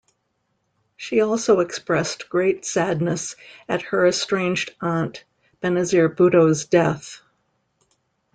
[0.97, 3.35] She also expressed great sadness
[3.69, 5.23] at her estranged aunt,
[5.61, 7.21] Benazir Bhutto's death.